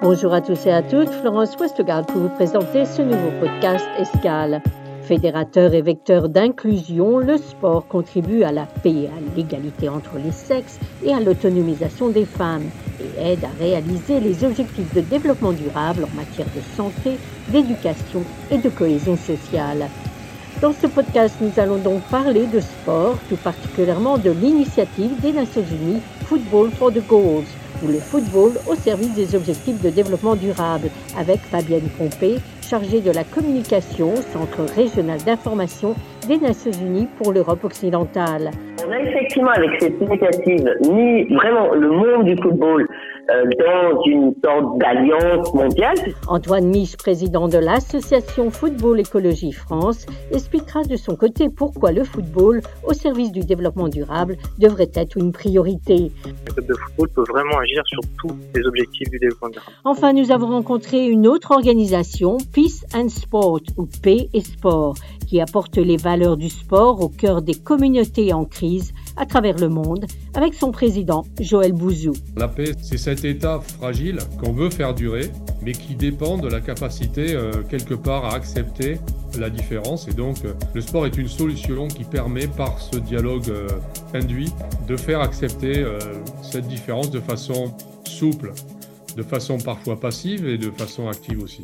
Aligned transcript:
Bonjour 0.00 0.32
à 0.32 0.40
tous 0.40 0.64
et 0.66 0.70
à 0.70 0.80
toutes, 0.80 1.10
Florence 1.10 1.56
Westgard 1.58 2.06
pour 2.06 2.20
vous 2.20 2.28
présenter 2.28 2.84
ce 2.84 3.02
nouveau 3.02 3.30
podcast 3.40 3.84
Escale. 3.98 4.62
Fédérateur 5.02 5.74
et 5.74 5.82
vecteur 5.82 6.28
d'inclusion, 6.28 7.18
le 7.18 7.36
sport 7.36 7.84
contribue 7.88 8.44
à 8.44 8.52
la 8.52 8.66
paix, 8.66 9.08
à 9.08 9.36
l'égalité 9.36 9.88
entre 9.88 10.12
les 10.24 10.30
sexes 10.30 10.78
et 11.04 11.12
à 11.12 11.18
l'autonomisation 11.18 12.10
des 12.10 12.26
femmes 12.26 12.70
et 13.00 13.32
aide 13.32 13.44
à 13.44 13.50
réaliser 13.58 14.20
les 14.20 14.44
objectifs 14.44 14.94
de 14.94 15.00
développement 15.00 15.52
durable 15.52 16.04
en 16.04 16.16
matière 16.16 16.46
de 16.54 16.60
santé, 16.76 17.18
d'éducation 17.48 18.22
et 18.52 18.58
de 18.58 18.68
cohésion 18.68 19.16
sociale. 19.16 19.88
Dans 20.60 20.72
ce 20.72 20.86
podcast, 20.86 21.34
nous 21.40 21.52
allons 21.56 21.78
donc 21.78 22.02
parler 22.02 22.46
de 22.46 22.60
sport, 22.60 23.16
tout 23.28 23.36
particulièrement 23.36 24.16
de 24.16 24.30
l'initiative 24.30 25.20
des 25.20 25.32
Nations 25.32 25.64
Unies 25.72 26.02
Football 26.26 26.70
for 26.70 26.92
the 26.92 27.04
Goals, 27.08 27.46
ou 27.82 27.88
le 27.88 27.98
football 27.98 28.52
au 28.68 28.74
service 28.74 29.14
des 29.14 29.34
objectifs 29.34 29.80
de 29.82 29.90
développement 29.90 30.34
durable, 30.34 30.88
avec 31.18 31.40
Fabienne 31.40 31.88
Pompé, 31.98 32.36
chargée 32.62 33.00
de 33.00 33.10
la 33.10 33.24
communication 33.24 34.14
Centre 34.32 34.64
régional 34.74 35.18
d'information 35.22 35.94
des 36.26 36.38
Nations 36.38 36.72
Unies 36.72 37.08
pour 37.16 37.32
l'Europe 37.32 37.64
occidentale. 37.64 38.50
On 38.86 38.90
a 38.90 39.00
effectivement, 39.00 39.50
avec 39.50 39.70
cette 39.80 40.00
initiative, 40.00 40.68
mis 40.90 41.24
vraiment 41.34 41.74
le 41.74 41.90
monde 41.90 42.24
du 42.24 42.36
football 42.42 42.87
dans 43.28 44.02
une 44.06 44.34
sorte 44.42 44.78
d'alliance 44.78 45.52
mondiale. 45.52 45.96
Antoine 46.28 46.66
Mich, 46.66 46.96
président 46.96 47.48
de 47.48 47.58
l'association 47.58 48.50
Football 48.50 49.00
Écologie 49.00 49.52
France, 49.52 50.06
expliquera 50.32 50.82
de 50.82 50.96
son 50.96 51.14
côté 51.14 51.48
pourquoi 51.48 51.92
le 51.92 52.04
football 52.04 52.62
au 52.84 52.94
service 52.94 53.30
du 53.30 53.40
développement 53.40 53.88
durable 53.88 54.36
devrait 54.58 54.90
être 54.94 55.18
une 55.18 55.32
priorité. 55.32 56.10
Le 56.24 56.52
club 56.52 56.66
de 56.66 56.74
football 56.74 57.08
peut 57.10 57.32
vraiment 57.32 57.58
agir 57.58 57.82
sur 57.86 58.00
tous 58.18 58.34
les 58.54 58.64
objectifs 58.66 59.10
du 59.10 59.18
développement 59.18 59.50
durable. 59.50 59.72
Enfin, 59.84 60.12
nous 60.14 60.32
avons 60.32 60.48
rencontré 60.48 61.06
une 61.06 61.26
autre 61.26 61.50
organisation, 61.50 62.38
Peace 62.54 62.84
and 62.94 63.10
Sport, 63.10 63.60
ou 63.76 63.86
Paix 64.02 64.28
et 64.32 64.40
Sport, 64.40 64.94
qui 65.26 65.40
apporte 65.40 65.76
les 65.76 65.98
valeurs 65.98 66.38
du 66.38 66.48
sport 66.48 67.02
au 67.02 67.08
cœur 67.08 67.42
des 67.42 67.54
communautés 67.54 68.32
en 68.32 68.46
crise 68.46 68.94
à 69.18 69.26
travers 69.26 69.58
le 69.58 69.68
monde, 69.68 70.06
avec 70.34 70.54
son 70.54 70.70
président 70.70 71.24
Joël 71.40 71.72
Bouzou. 71.72 72.12
La 72.36 72.48
paix, 72.48 72.72
c'est 72.80 72.98
cet 72.98 73.24
état 73.24 73.60
fragile 73.60 74.18
qu'on 74.40 74.52
veut 74.52 74.70
faire 74.70 74.94
durer, 74.94 75.30
mais 75.62 75.72
qui 75.72 75.94
dépend 75.94 76.38
de 76.38 76.48
la 76.48 76.60
capacité, 76.60 77.34
euh, 77.34 77.62
quelque 77.68 77.94
part, 77.94 78.24
à 78.24 78.34
accepter 78.34 78.98
la 79.38 79.50
différence. 79.50 80.08
Et 80.08 80.12
donc, 80.12 80.44
euh, 80.44 80.54
le 80.74 80.80
sport 80.80 81.06
est 81.06 81.16
une 81.16 81.28
solution 81.28 81.88
qui 81.88 82.04
permet, 82.04 82.46
par 82.46 82.80
ce 82.80 82.98
dialogue 82.98 83.48
euh, 83.48 83.68
induit, 84.14 84.52
de 84.86 84.96
faire 84.96 85.20
accepter 85.20 85.84
cette 86.42 86.66
différence 86.66 87.10
de 87.10 87.20
façon 87.20 87.74
souple, 88.04 88.52
de 89.16 89.22
façon 89.22 89.58
parfois 89.58 90.00
passive 90.00 90.46
et 90.46 90.56
de 90.56 90.70
façon 90.70 91.08
active 91.08 91.42
aussi. 91.42 91.62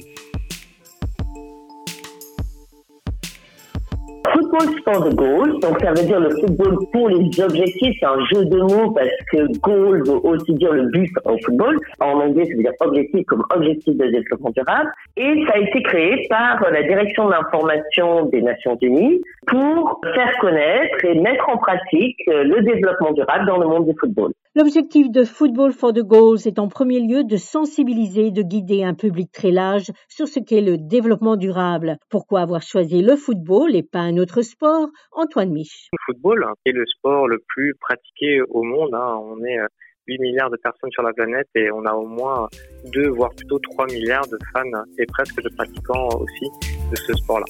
Football 4.55 4.83
for 4.85 5.09
the 5.09 5.15
goal. 5.15 5.61
Donc, 5.61 5.81
ça 5.81 5.93
veut 5.93 6.07
dire 6.07 6.21
le 6.21 6.31
football 6.31 6.79
pour 6.93 7.09
les 7.09 7.41
objectifs. 7.41 7.97
C'est 7.99 8.07
un 8.07 8.25
jeu 8.33 8.45
de 8.45 8.59
mots 8.59 8.91
parce 8.93 9.09
que 9.31 9.59
goal 9.61 10.03
veut 10.07 10.21
aussi 10.25 10.53
dire 10.55 10.73
le 10.73 10.89
but 10.91 11.11
au 11.25 11.37
football. 11.45 11.79
En 12.01 12.21
anglais, 12.21 12.45
ça 12.45 12.57
veut 12.57 12.63
dire 12.63 12.73
objectif 12.81 13.25
comme 13.27 13.45
objectif 13.55 13.97
de 13.97 14.07
développement 14.07 14.51
durable. 14.51 14.91
Et 15.17 15.45
ça 15.47 15.55
a 15.55 15.59
été 15.59 15.83
créé 15.83 16.27
par 16.29 16.61
la 16.71 16.83
direction 16.83 17.27
de 17.27 17.31
l'information 17.33 18.27
des 18.27 18.43
Nations 18.43 18.79
Unies 18.81 19.21
pour 19.47 20.01
faire 20.15 20.33
connaître 20.41 21.05
et 21.05 21.21
mettre 21.21 21.49
en 21.49 21.59
pratique 21.59 22.19
le 22.27 22.63
développement 22.63 23.13
durable 23.13 23.47
dans 23.47 23.59
le 23.59 23.67
monde 23.67 23.87
du 23.87 23.95
football. 23.99 24.33
L'objectif 24.57 25.11
de 25.11 25.25
Football 25.25 25.73
for 25.73 25.93
the 25.93 26.03
Goals 26.03 26.47
est 26.47 26.61
en 26.61 26.69
premier 26.69 27.01
lieu 27.01 27.25
de 27.25 27.37
sensibiliser 27.37 28.31
de 28.31 28.43
guider 28.43 28.85
un 28.85 28.95
public 28.95 29.33
très 29.33 29.51
large 29.51 29.91
sur 30.09 30.29
ce 30.29 30.39
qu'est 30.39 30.61
le 30.61 30.79
développement 30.79 31.35
durable. 31.35 31.97
Pourquoi 32.09 32.43
avoir 32.43 32.63
choisi 32.63 33.03
le 33.03 33.17
football 33.17 33.75
et 33.75 33.83
pas 33.83 33.99
un 33.99 34.17
autre 34.17 34.43
sport 34.45 34.89
Antoine 35.13 35.51
Mich. 35.51 35.89
Le 35.93 35.99
football 36.07 36.47
est 36.65 36.73
le 36.73 36.85
sport 36.87 37.29
le 37.29 37.43
plus 37.49 37.75
pratiqué 37.81 38.43
au 38.43 38.63
monde. 38.63 38.95
Hein. 38.95 39.19
On 39.23 39.43
est 39.45 39.59
8 40.07 40.15
euh, 40.15 40.23
milliards 40.23 40.51
de 40.51 40.57
personnes 40.57 40.91
sur 40.93 41.03
la 41.03 41.13
planète 41.13 41.49
et 41.55 41.71
on 41.73 41.85
a 41.85 41.93
au 41.93 42.07
moins 42.07 42.49
2 42.93 43.09
voire 43.09 43.35
plutôt 43.35 43.59
3 43.59 43.87
milliards 43.87 44.29
de 44.29 44.39
fans 44.53 44.85
et 44.99 45.07
presque 45.07 45.43
de 45.43 45.49
pratiquants 45.57 46.09
aussi 46.21 46.71
de 46.91 46.97
ce 46.97 47.13
sport-là. 47.15 47.47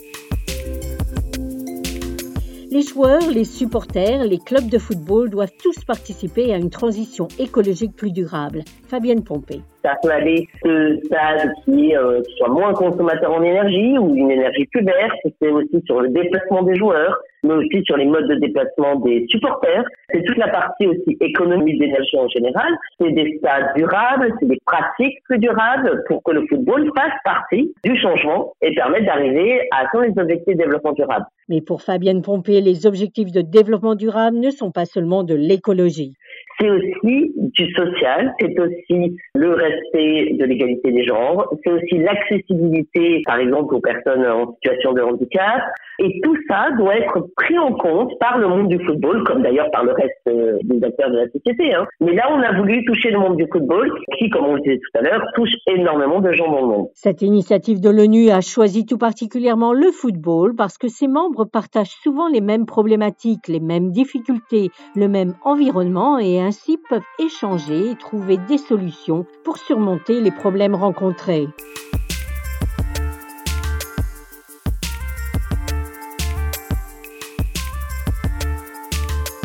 Les 2.74 2.82
joueurs, 2.82 3.30
les 3.32 3.44
supporters, 3.44 4.24
les 4.24 4.38
clubs 4.38 4.68
de 4.68 4.78
football 4.78 5.30
doivent 5.30 5.56
tous 5.62 5.84
participer 5.84 6.52
à 6.52 6.56
une 6.56 6.70
transition 6.70 7.28
écologique 7.38 7.94
plus 7.94 8.10
durable. 8.10 8.64
Fabienne 8.88 9.22
Pompé. 9.22 9.60
Ça 9.84 9.94
peut 10.02 10.10
aller 10.10 10.48
de 10.64 10.98
stade 11.04 11.52
qui 11.64 11.92
soit 12.36 12.48
moins 12.48 12.72
consommateur 12.72 13.32
en 13.32 13.44
énergie 13.44 13.96
ou 13.96 14.16
une 14.16 14.28
énergie 14.28 14.66
plus 14.72 14.84
verte. 14.84 15.20
C'est 15.40 15.50
aussi 15.50 15.84
sur 15.86 16.00
le 16.00 16.08
déplacement 16.08 16.64
des 16.64 16.74
joueurs, 16.74 17.16
mais 17.44 17.54
aussi 17.54 17.82
sur 17.84 17.96
les 17.96 18.06
modes 18.06 18.28
de 18.28 18.34
déplacement 18.36 18.96
des 18.96 19.26
supporters. 19.28 19.84
C'est 20.10 20.22
toute 20.22 20.38
la 20.38 20.48
partie 20.48 20.86
aussi 20.86 21.16
économie 21.20 21.78
d'énergie 21.78 22.18
en 22.18 22.28
général. 22.28 22.72
C'est 23.00 23.12
des 23.12 23.38
stades 23.38 23.74
durables, 23.76 24.34
c'est 24.40 24.48
des 24.48 24.58
pratiques 24.64 25.22
plus 25.24 25.38
durables 25.38 26.02
pour 26.08 26.22
que 26.22 26.32
le 26.32 26.44
football 26.48 26.90
fasse 26.96 27.14
partie 27.24 27.72
du 27.84 27.96
changement 28.00 28.52
et 28.62 28.74
permette 28.74 29.04
d'arriver 29.04 29.60
à 29.70 29.86
atteindre 29.86 30.06
les 30.06 30.20
objectifs 30.20 30.56
de 30.56 30.62
développement 30.62 30.92
durable. 30.92 31.26
Mais 31.48 31.60
pour 31.60 31.82
Fabienne 31.82 32.22
Pompé, 32.22 32.60
les 32.60 32.86
objectifs 32.86 33.30
de 33.30 33.42
développement 33.42 33.94
durable 33.94 34.38
ne 34.38 34.50
sont 34.50 34.70
pas 34.70 34.86
seulement 34.86 35.24
de 35.24 35.34
l'écologie 35.34 36.14
c'est 36.60 36.70
aussi 36.70 37.32
du 37.36 37.72
social, 37.72 38.32
c'est 38.40 38.58
aussi 38.58 39.16
le 39.34 39.54
respect 39.54 40.34
de 40.38 40.44
l'égalité 40.44 40.92
des 40.92 41.04
genres, 41.04 41.52
c'est 41.64 41.70
aussi 41.70 41.98
l'accessibilité, 41.98 43.22
par 43.26 43.38
exemple, 43.38 43.74
aux 43.74 43.80
personnes 43.80 44.24
en 44.24 44.54
situation 44.54 44.92
de 44.92 45.02
handicap. 45.02 45.62
Et 45.98 46.20
tout 46.22 46.36
ça 46.48 46.70
doit 46.76 46.96
être 46.96 47.26
pris 47.36 47.58
en 47.58 47.72
compte 47.72 48.18
par 48.18 48.38
le 48.38 48.48
monde 48.48 48.68
du 48.68 48.84
football, 48.84 49.22
comme 49.24 49.42
d'ailleurs 49.42 49.70
par 49.70 49.84
le 49.84 49.92
reste 49.92 50.12
euh, 50.28 50.58
des 50.64 50.84
acteurs 50.84 51.10
de 51.10 51.16
la 51.16 51.28
société. 51.30 51.74
Hein. 51.74 51.86
Mais 52.00 52.14
là, 52.14 52.28
on 52.32 52.40
a 52.40 52.56
voulu 52.58 52.84
toucher 52.84 53.10
le 53.10 53.18
monde 53.18 53.36
du 53.36 53.46
football, 53.50 53.90
qui, 54.18 54.28
comme 54.30 54.46
on 54.46 54.54
le 54.54 54.60
disait 54.60 54.78
tout 54.78 54.98
à 54.98 55.02
l'heure, 55.02 55.22
touche 55.34 55.54
énormément 55.66 56.20
de 56.20 56.32
gens 56.32 56.50
dans 56.50 56.60
le 56.60 56.66
monde. 56.66 56.88
Cette 56.94 57.22
initiative 57.22 57.80
de 57.80 57.90
l'ONU 57.90 58.30
a 58.30 58.40
choisi 58.40 58.86
tout 58.86 58.98
particulièrement 58.98 59.72
le 59.72 59.90
football 59.90 60.54
parce 60.56 60.78
que 60.78 60.88
ses 60.88 61.08
membres 61.08 61.44
partagent 61.44 61.96
souvent 62.02 62.28
les 62.28 62.40
mêmes 62.40 62.66
problématiques, 62.66 63.48
les 63.48 63.60
mêmes 63.60 63.90
difficultés, 63.90 64.70
le 64.96 65.08
même 65.08 65.34
environnement 65.44 66.18
et 66.18 66.40
ainsi 66.40 66.78
peuvent 66.88 67.02
échanger 67.18 67.90
et 67.90 67.96
trouver 67.96 68.36
des 68.48 68.58
solutions 68.58 69.26
pour 69.44 69.58
surmonter 69.58 70.20
les 70.20 70.30
problèmes 70.30 70.74
rencontrés. 70.74 71.46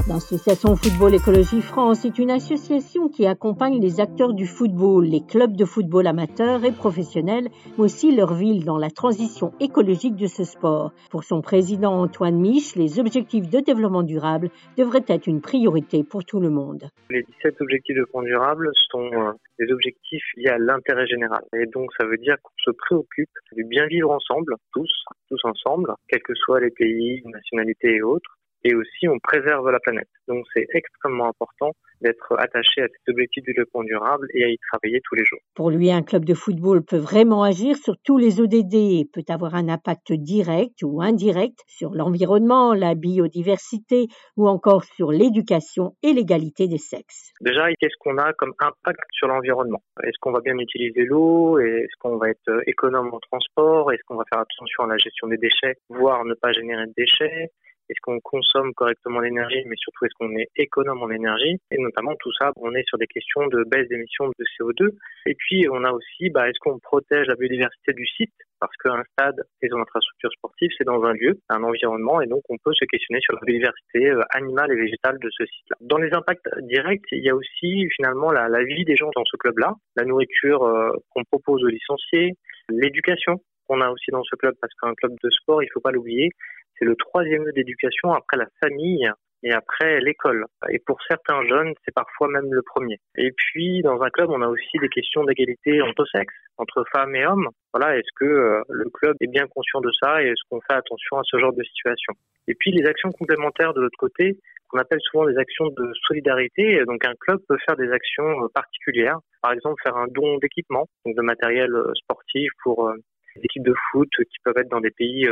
L'association 0.09 0.75
Football 0.75 1.13
Écologie 1.13 1.61
France 1.61 2.03
est 2.03 2.17
une 2.17 2.31
association 2.31 3.09
qui 3.09 3.27
accompagne 3.27 3.79
les 3.79 3.99
acteurs 3.99 4.33
du 4.33 4.47
football, 4.47 5.05
les 5.05 5.21
clubs 5.21 5.55
de 5.55 5.65
football 5.65 6.07
amateurs 6.07 6.65
et 6.65 6.71
professionnels, 6.71 7.49
mais 7.77 7.83
aussi 7.83 8.15
leur 8.15 8.33
ville 8.33 8.65
dans 8.65 8.79
la 8.79 8.89
transition 8.89 9.53
écologique 9.59 10.15
de 10.15 10.25
ce 10.25 10.43
sport. 10.43 10.93
Pour 11.11 11.23
son 11.23 11.43
président 11.43 11.93
Antoine 11.93 12.39
Mich, 12.39 12.75
les 12.75 12.99
objectifs 12.99 13.47
de 13.51 13.59
développement 13.59 14.01
durable 14.01 14.49
devraient 14.79 15.05
être 15.07 15.27
une 15.27 15.41
priorité 15.41 16.03
pour 16.03 16.25
tout 16.25 16.39
le 16.39 16.49
monde. 16.49 16.85
Les 17.11 17.21
17 17.21 17.61
objectifs 17.61 17.93
de 17.93 18.01
développement 18.01 18.23
durable 18.23 18.71
sont 18.89 19.11
euh, 19.13 19.33
des 19.59 19.71
objectifs 19.71 20.25
liés 20.37 20.49
à 20.49 20.57
l'intérêt 20.57 21.05
général. 21.05 21.43
Et 21.53 21.67
donc 21.67 21.91
ça 21.99 22.07
veut 22.07 22.17
dire 22.17 22.35
qu'on 22.41 22.57
se 22.57 22.71
préoccupe 22.71 23.29
du 23.55 23.63
bien 23.63 23.85
vivre 23.85 24.09
ensemble, 24.09 24.55
tous, 24.73 24.91
tous 25.29 25.39
ensemble, 25.43 25.93
quels 26.07 26.23
que 26.23 26.33
soient 26.33 26.61
les 26.61 26.71
pays, 26.71 27.21
nationalités 27.25 27.97
et 27.97 28.01
autres 28.01 28.38
et 28.63 28.75
aussi 28.75 29.07
on 29.07 29.19
préserve 29.19 29.69
la 29.69 29.79
planète. 29.79 30.07
Donc 30.27 30.45
c'est 30.53 30.67
extrêmement 30.73 31.27
important 31.27 31.71
d'être 32.01 32.33
attaché 32.37 32.81
à 32.81 32.87
cet 32.87 33.09
objectif 33.09 33.43
du 33.43 33.53
développement 33.53 33.83
durable 33.83 34.27
et 34.33 34.43
à 34.45 34.49
y 34.49 34.57
travailler 34.71 35.01
tous 35.03 35.15
les 35.15 35.25
jours. 35.25 35.39
Pour 35.55 35.69
lui, 35.69 35.91
un 35.91 36.01
club 36.01 36.25
de 36.25 36.33
football 36.33 36.83
peut 36.83 36.97
vraiment 36.97 37.43
agir 37.43 37.75
sur 37.75 37.95
tous 38.03 38.17
les 38.17 38.39
ODD 38.39 38.73
et 38.73 39.09
peut 39.11 39.23
avoir 39.27 39.55
un 39.55 39.67
impact 39.67 40.13
direct 40.13 40.81
ou 40.83 41.01
indirect 41.01 41.59
sur 41.67 41.93
l'environnement, 41.93 42.73
la 42.73 42.95
biodiversité 42.95 44.07
ou 44.37 44.47
encore 44.47 44.83
sur 44.83 45.11
l'éducation 45.11 45.95
et 46.03 46.13
l'égalité 46.13 46.67
des 46.67 46.77
sexes. 46.77 47.33
Déjà, 47.41 47.67
qu'est-ce 47.79 47.97
qu'on 47.99 48.17
a 48.17 48.33
comme 48.33 48.53
impact 48.59 48.99
sur 49.11 49.27
l'environnement? 49.27 49.81
Est-ce 50.03 50.17
qu'on 50.21 50.31
va 50.31 50.41
bien 50.41 50.57
utiliser 50.57 51.03
l'eau? 51.03 51.59
Est-ce 51.59 51.95
qu'on 51.99 52.17
va 52.17 52.29
être 52.29 52.61
économe 52.67 53.13
en 53.13 53.19
transport? 53.19 53.91
Est-ce 53.91 54.03
qu'on 54.05 54.15
va 54.15 54.23
faire 54.31 54.39
attention 54.39 54.83
à 54.83 54.87
la 54.87 54.97
gestion 54.97 55.27
des 55.27 55.37
déchets, 55.37 55.75
voire 55.89 56.23
ne 56.25 56.33
pas 56.33 56.51
générer 56.51 56.85
de 56.87 56.93
déchets? 56.95 57.51
Est-ce 57.89 57.99
qu'on 58.01 58.19
consomme 58.19 58.73
correctement 58.73 59.19
l'énergie, 59.19 59.63
mais 59.65 59.75
surtout 59.77 60.05
est-ce 60.05 60.13
qu'on 60.19 60.35
est 60.37 60.49
économe 60.55 61.01
en 61.01 61.09
énergie? 61.09 61.57
Et 61.71 61.77
notamment 61.79 62.15
tout 62.19 62.31
ça, 62.39 62.51
on 62.57 62.73
est 62.75 62.87
sur 62.87 62.97
des 62.97 63.07
questions 63.07 63.47
de 63.47 63.63
baisse 63.63 63.87
d'émissions 63.89 64.27
de 64.27 64.45
CO2. 64.57 64.89
Et 65.25 65.35
puis 65.35 65.67
on 65.71 65.83
a 65.83 65.91
aussi, 65.91 66.29
bah, 66.29 66.47
est-ce 66.47 66.59
qu'on 66.59 66.79
protège 66.79 67.27
la 67.27 67.35
biodiversité 67.35 67.93
du 67.93 68.05
site? 68.05 68.33
Parce 68.59 68.75
qu'un 68.83 69.03
stade 69.13 69.41
et 69.61 69.69
son 69.69 69.79
infrastructure 69.79 70.31
sportive, 70.33 70.69
c'est 70.77 70.83
dans 70.83 71.01
un 71.03 71.13
lieu, 71.13 71.39
un 71.49 71.63
environnement, 71.63 72.21
et 72.21 72.27
donc 72.27 72.41
on 72.49 72.57
peut 72.57 72.73
se 72.73 72.85
questionner 72.85 73.21
sur 73.21 73.33
la 73.33 73.39
biodiversité 73.45 74.09
euh, 74.09 74.21
animale 74.31 74.71
et 74.71 74.75
végétale 74.75 75.17
de 75.19 75.29
ce 75.31 75.45
site-là. 75.45 75.77
Dans 75.81 75.97
les 75.97 76.13
impacts 76.13 76.49
directs, 76.63 77.05
il 77.11 77.23
y 77.23 77.29
a 77.29 77.35
aussi 77.35 77.87
finalement 77.95 78.31
la, 78.31 78.63
vie 78.63 78.83
des 78.83 78.97
gens 78.97 79.09
dans 79.15 79.23
ce 79.25 79.37
club-là, 79.37 79.73
la 79.95 80.03
nourriture 80.03 80.63
euh, 80.63 80.91
qu'on 81.09 81.23
propose 81.23 81.63
aux 81.63 81.67
licenciés, 81.67 82.33
l'éducation 82.69 83.41
qu'on 83.69 83.81
a 83.81 83.89
aussi 83.89 84.09
dans 84.11 84.23
ce 84.23 84.35
club, 84.35 84.55
parce 84.59 84.73
qu'un 84.81 84.95
club 84.95 85.13
de 85.23 85.29
sport, 85.29 85.61
il 85.61 85.67
ne 85.67 85.71
faut 85.71 85.79
pas 85.79 85.91
l'oublier, 85.91 86.31
c'est 86.79 86.85
le 86.85 86.95
troisième 86.95 87.45
lieu 87.45 87.51
d'éducation 87.51 88.13
après 88.13 88.37
la 88.37 88.47
famille 88.61 89.09
et 89.43 89.51
après 89.51 89.99
l'école. 90.01 90.45
Et 90.69 90.79
pour 90.79 90.97
certains 91.07 91.41
jeunes, 91.47 91.73
c'est 91.85 91.93
parfois 91.93 92.27
même 92.27 92.51
le 92.51 92.61
premier. 92.61 92.99
Et 93.17 93.31
puis, 93.31 93.81
dans 93.81 94.01
un 94.01 94.09
club, 94.09 94.29
on 94.29 94.41
a 94.41 94.47
aussi 94.47 94.77
des 94.81 94.89
questions 94.89 95.23
d'égalité 95.23 95.81
entre 95.81 96.05
sexes, 96.05 96.33
entre 96.57 96.83
femmes 96.91 97.15
et 97.15 97.25
hommes. 97.25 97.47
Voilà, 97.73 97.97
est-ce 97.97 98.11
que 98.15 98.25
euh, 98.25 98.61
le 98.69 98.89
club 98.89 99.15
est 99.21 99.31
bien 99.31 99.47
conscient 99.47 99.81
de 99.81 99.91
ça 100.01 100.21
et 100.23 100.27
est-ce 100.27 100.41
qu'on 100.49 100.59
fait 100.61 100.77
attention 100.77 101.17
à 101.17 101.21
ce 101.23 101.37
genre 101.37 101.53
de 101.53 101.63
situation? 101.63 102.13
Et 102.47 102.55
puis, 102.55 102.71
les 102.71 102.85
actions 102.85 103.11
complémentaires 103.11 103.73
de 103.73 103.81
l'autre 103.81 103.97
côté, 103.97 104.37
qu'on 104.67 104.79
appelle 104.79 104.99
souvent 105.01 105.25
des 105.25 105.37
actions 105.37 105.67
de 105.69 105.91
solidarité. 106.07 106.83
Donc, 106.85 107.05
un 107.05 107.15
club 107.19 107.39
peut 107.47 107.57
faire 107.65 107.77
des 107.77 107.91
actions 107.91 108.43
euh, 108.43 108.47
particulières. 108.53 109.19
Par 109.41 109.53
exemple, 109.53 109.81
faire 109.83 109.95
un 109.95 110.07
don 110.07 110.37
d'équipement, 110.39 110.87
donc 111.05 111.15
de 111.15 111.21
matériel 111.21 111.73
euh, 111.73 111.91
sportif 111.95 112.51
pour 112.63 112.91
des 113.35 113.41
équipes 113.43 113.63
de 113.63 113.75
foot 113.91 114.09
qui 114.17 114.37
peuvent 114.43 114.57
être 114.57 114.69
dans 114.69 114.81
des 114.81 114.91
pays 114.91 115.27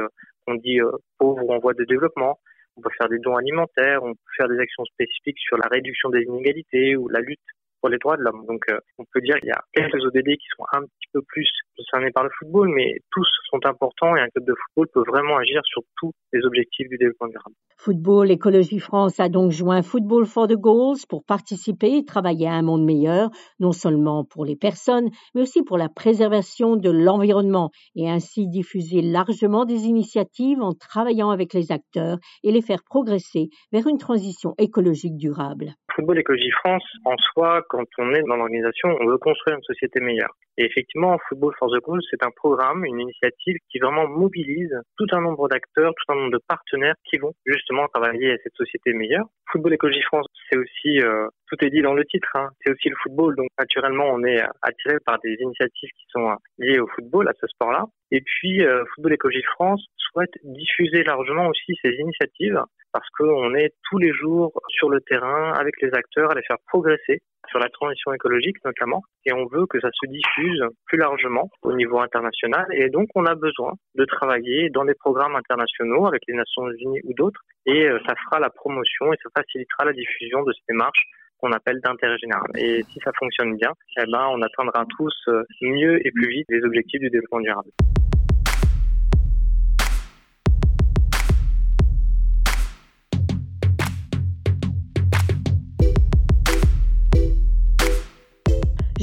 qu'on 0.47 0.55
dit 0.55 0.79
pauvres 1.19 1.43
ou 1.43 1.53
en 1.53 1.59
voie 1.59 1.73
de 1.73 1.83
développement 1.83 2.39
on 2.77 2.81
peut 2.81 2.89
faire 2.97 3.09
des 3.09 3.19
dons 3.19 3.35
alimentaires, 3.35 4.03
on 4.03 4.13
peut 4.13 4.31
faire 4.37 4.47
des 4.47 4.59
actions 4.59 4.85
spécifiques 4.85 5.39
sur 5.39 5.57
la 5.57 5.67
réduction 5.67 6.09
des 6.09 6.21
inégalités 6.21 6.95
ou 6.95 7.07
la 7.09 7.19
lutte 7.19 7.39
pour 7.81 7.89
les 7.89 7.97
droits 7.97 8.17
de 8.17 8.23
l'homme. 8.23 8.45
Donc, 8.47 8.63
euh, 8.69 8.79
on 8.97 9.03
peut 9.11 9.21
dire 9.21 9.37
qu'il 9.39 9.49
y 9.49 9.51
a 9.51 9.61
quelques 9.73 10.03
ODD 10.03 10.37
qui 10.37 10.47
sont 10.55 10.65
un 10.73 10.81
petit 10.81 11.07
peu 11.13 11.21
plus 11.27 11.49
concernés 11.77 12.11
par 12.11 12.23
le 12.23 12.29
football, 12.37 12.69
mais 12.69 12.97
tous 13.11 13.27
sont 13.49 13.65
importants 13.65 14.15
et 14.15 14.21
un 14.21 14.27
club 14.29 14.45
de 14.45 14.53
football 14.53 14.87
peut 14.93 15.11
vraiment 15.11 15.37
agir 15.37 15.61
sur 15.65 15.81
tous 15.97 16.11
les 16.33 16.43
objectifs 16.45 16.89
du 16.89 16.97
développement 16.97 17.27
durable. 17.27 17.55
Football 17.79 18.31
Écologie 18.31 18.79
France 18.79 19.19
a 19.19 19.29
donc 19.29 19.51
joint 19.51 19.83
Football 19.83 20.25
for 20.25 20.47
the 20.47 20.55
Goals 20.55 20.97
pour 21.07 21.23
participer 21.23 21.97
et 21.97 22.05
travailler 22.05 22.47
à 22.47 22.53
un 22.53 22.63
monde 22.63 22.83
meilleur, 22.83 23.29
non 23.59 23.71
seulement 23.71 24.25
pour 24.25 24.45
les 24.45 24.55
personnes, 24.55 25.09
mais 25.35 25.41
aussi 25.41 25.63
pour 25.63 25.77
la 25.77 25.87
préservation 25.87 26.75
de 26.75 26.89
l'environnement 26.89 27.69
et 27.95 28.09
ainsi 28.09 28.47
diffuser 28.47 29.01
largement 29.01 29.65
des 29.65 29.85
initiatives 29.85 30.61
en 30.61 30.73
travaillant 30.73 31.29
avec 31.29 31.53
les 31.53 31.71
acteurs 31.71 32.17
et 32.43 32.51
les 32.51 32.61
faire 32.61 32.83
progresser 32.83 33.49
vers 33.71 33.87
une 33.87 33.99
transition 33.99 34.55
écologique 34.57 35.15
durable. 35.15 35.73
Football 35.95 36.19
Écologie 36.19 36.51
France, 36.51 36.83
en 37.05 37.15
soi, 37.17 37.63
quand 37.69 37.85
on 37.97 38.13
est 38.13 38.23
dans 38.23 38.35
l'organisation, 38.35 38.89
on 38.99 39.07
veut 39.07 39.17
construire 39.17 39.57
une 39.57 39.63
société 39.63 39.99
meilleure. 39.99 40.33
Et 40.57 40.65
effectivement, 40.65 41.17
Football 41.29 41.53
for 41.59 41.69
the 41.69 41.79
Goals, 41.83 42.01
c'est 42.09 42.23
un 42.23 42.31
programme, 42.31 42.83
une 42.83 42.99
initiative 42.99 43.57
qui 43.69 43.77
vraiment 43.79 44.07
mobilise 44.07 44.73
tout 44.97 45.05
un 45.11 45.21
nombre 45.21 45.47
d'acteurs, 45.47 45.93
tout 45.93 46.13
un 46.13 46.15
nombre 46.15 46.31
de 46.31 46.41
partenaires 46.47 46.95
qui 47.09 47.17
vont 47.17 47.33
justement 47.45 47.87
travailler 47.87 48.33
à 48.33 48.37
cette 48.43 48.55
société 48.55 48.93
meilleure. 48.93 49.25
Football 49.51 49.73
Écologie 49.73 50.01
France, 50.01 50.25
c'est 50.49 50.57
aussi, 50.57 50.99
euh, 51.01 51.27
tout 51.47 51.63
est 51.63 51.69
dit 51.69 51.81
dans 51.81 51.93
le 51.93 52.05
titre, 52.05 52.29
hein, 52.35 52.49
c'est 52.63 52.71
aussi 52.71 52.89
le 52.89 52.95
football. 53.03 53.35
Donc 53.35 53.49
naturellement, 53.59 54.05
on 54.07 54.23
est 54.23 54.41
attiré 54.61 54.97
par 55.05 55.19
des 55.19 55.35
initiatives 55.39 55.89
qui 55.89 56.05
sont 56.09 56.35
liées 56.57 56.79
au 56.79 56.87
football, 56.87 57.27
à 57.27 57.33
ce 57.39 57.47
sport-là. 57.47 57.85
Et 58.11 58.21
puis, 58.21 58.65
euh, 58.65 58.83
Football 58.95 59.13
Écologie 59.13 59.43
France 59.43 59.85
souhaite 59.97 60.33
diffuser 60.43 61.03
largement 61.03 61.47
aussi 61.47 61.77
ces 61.83 61.91
initiatives 61.91 62.61
parce 62.93 63.07
qu'on 63.17 63.53
est 63.53 63.73
tous 63.89 63.99
les 63.99 64.11
jours 64.13 64.51
sur 64.69 64.89
le 64.89 65.01
terrain 65.01 65.53
avec 65.53 65.75
les 65.81 65.93
acteurs 65.93 66.31
à 66.31 66.35
les 66.35 66.41
faire 66.43 66.57
progresser 66.67 67.21
sur 67.49 67.59
la 67.59 67.69
transition 67.69 68.13
écologique 68.13 68.57
notamment, 68.65 69.01
et 69.25 69.33
on 69.33 69.45
veut 69.45 69.65
que 69.67 69.79
ça 69.79 69.89
se 69.93 70.07
diffuse 70.07 70.46
plus 70.85 70.97
largement 70.97 71.49
au 71.63 71.73
niveau 71.73 71.99
international, 71.99 72.65
et 72.71 72.89
donc 72.89 73.07
on 73.15 73.25
a 73.25 73.35
besoin 73.35 73.73
de 73.95 74.05
travailler 74.05 74.69
dans 74.69 74.85
des 74.85 74.93
programmes 74.93 75.35
internationaux 75.35 76.07
avec 76.07 76.21
les 76.27 76.35
Nations 76.35 76.69
Unies 76.69 77.01
ou 77.03 77.13
d'autres, 77.13 77.41
et 77.65 77.87
euh, 77.87 77.99
ça 78.05 78.15
fera 78.25 78.39
la 78.39 78.49
promotion 78.49 79.13
et 79.13 79.17
ça 79.23 79.29
facilitera 79.35 79.85
la 79.85 79.93
diffusion 79.93 80.43
de 80.43 80.53
ces 80.53 80.63
démarches 80.69 81.05
qu'on 81.39 81.51
appelle 81.51 81.79
d'intérêt 81.81 82.17
général. 82.17 82.49
Et 82.57 82.83
si 82.89 82.99
ça 83.03 83.11
fonctionne 83.17 83.55
bien, 83.57 83.71
eh 84.01 84.05
ben, 84.11 84.27
on 84.31 84.41
atteindra 84.41 84.85
tous 84.97 85.13
euh, 85.27 85.43
mieux 85.61 86.05
et 86.05 86.11
plus 86.11 86.29
vite 86.29 86.47
les 86.49 86.63
objectifs 86.63 86.99
du 86.99 87.09
développement 87.09 87.41
durable. 87.41 87.69